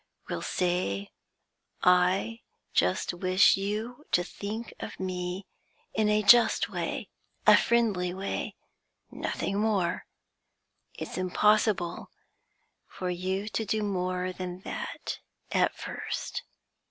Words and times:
We'll 0.27 0.41
say 0.41 1.11
I 1.83 2.41
just 2.73 3.13
wish 3.13 3.55
you 3.55 4.03
to 4.13 4.23
think 4.23 4.73
of 4.79 4.99
me 4.99 5.45
in 5.93 6.09
a 6.09 6.23
just 6.23 6.69
way, 6.71 7.11
a 7.45 7.55
friendly 7.55 8.11
way, 8.11 8.55
nothing 9.11 9.59
more. 9.59 10.07
It's 10.95 11.19
impossible 11.19 12.09
for 12.87 13.11
you 13.11 13.47
to 13.49 13.63
do 13.63 13.83
more 13.83 14.33
than 14.33 14.61
that 14.61 15.19
at 15.51 15.75
first. 15.77 16.41